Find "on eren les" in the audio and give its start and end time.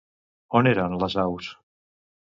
0.61-1.19